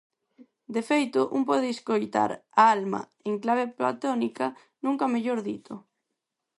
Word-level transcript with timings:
De 0.75 0.81
feito, 0.89 1.21
un 1.37 1.41
pode 1.49 1.67
escoitar 1.71 2.31
"A 2.59 2.63
Alma" 2.75 3.01
en 3.29 3.35
clave 3.43 3.65
platónica, 3.77 4.47
nunca 4.85 5.05
mellor 5.13 5.39
dito. 5.49 5.73